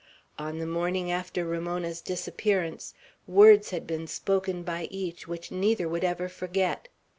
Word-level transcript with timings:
On 0.39 0.57
the 0.57 0.65
morning 0.65 1.11
after 1.11 1.45
Ramona's 1.45 2.01
disappearance, 2.01 2.95
words 3.27 3.69
had 3.69 3.85
been 3.85 4.07
spoken 4.07 4.63
by 4.63 4.85
each 4.89 5.27
which 5.27 5.51
neither 5.51 5.87
would 5.87 6.03
ever 6.03 6.27
forget. 6.27 6.87